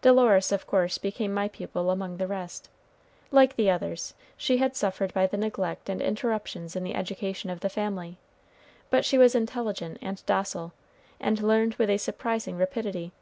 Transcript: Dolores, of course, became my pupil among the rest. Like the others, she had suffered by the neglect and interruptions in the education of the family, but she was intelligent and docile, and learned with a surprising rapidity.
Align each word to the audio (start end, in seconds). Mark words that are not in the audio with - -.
Dolores, 0.00 0.50
of 0.50 0.66
course, 0.66 0.96
became 0.96 1.34
my 1.34 1.46
pupil 1.46 1.90
among 1.90 2.16
the 2.16 2.26
rest. 2.26 2.70
Like 3.30 3.56
the 3.56 3.68
others, 3.68 4.14
she 4.34 4.56
had 4.56 4.74
suffered 4.74 5.12
by 5.12 5.26
the 5.26 5.36
neglect 5.36 5.90
and 5.90 6.00
interruptions 6.00 6.74
in 6.74 6.84
the 6.84 6.94
education 6.94 7.50
of 7.50 7.60
the 7.60 7.68
family, 7.68 8.16
but 8.88 9.04
she 9.04 9.18
was 9.18 9.34
intelligent 9.34 9.98
and 10.00 10.24
docile, 10.24 10.72
and 11.20 11.42
learned 11.42 11.74
with 11.74 11.90
a 11.90 11.98
surprising 11.98 12.56
rapidity. 12.56 13.12